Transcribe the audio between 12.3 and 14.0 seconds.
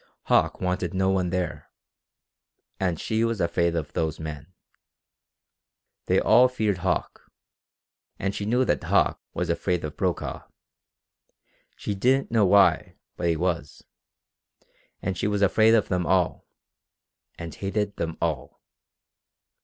know why, but he was.